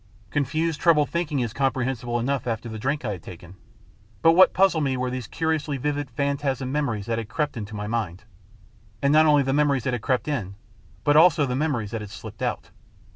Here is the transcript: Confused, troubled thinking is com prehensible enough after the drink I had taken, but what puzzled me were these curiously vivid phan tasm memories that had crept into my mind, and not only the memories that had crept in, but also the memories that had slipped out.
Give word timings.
Confused, 0.31 0.81
troubled 0.81 1.11
thinking 1.11 1.41
is 1.41 1.53
com 1.53 1.71
prehensible 1.73 2.19
enough 2.19 2.47
after 2.47 2.67
the 2.67 2.79
drink 2.79 3.05
I 3.05 3.11
had 3.11 3.21
taken, 3.21 3.55
but 4.23 4.31
what 4.31 4.51
puzzled 4.51 4.83
me 4.83 4.97
were 4.97 5.11
these 5.11 5.27
curiously 5.27 5.77
vivid 5.77 6.09
phan 6.09 6.37
tasm 6.37 6.69
memories 6.71 7.05
that 7.05 7.19
had 7.19 7.29
crept 7.29 7.55
into 7.55 7.75
my 7.75 7.85
mind, 7.85 8.23
and 9.03 9.13
not 9.13 9.27
only 9.27 9.43
the 9.43 9.53
memories 9.53 9.83
that 9.83 9.93
had 9.93 10.01
crept 10.01 10.27
in, 10.27 10.55
but 11.03 11.15
also 11.15 11.45
the 11.45 11.55
memories 11.55 11.91
that 11.91 12.01
had 12.01 12.09
slipped 12.09 12.41
out. 12.41 12.71